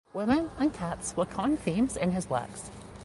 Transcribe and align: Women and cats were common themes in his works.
Women 0.15 0.49
and 0.57 0.73
cats 0.73 1.15
were 1.15 1.27
common 1.27 1.57
themes 1.57 1.95
in 1.95 2.13
his 2.13 2.27
works. 2.27 2.71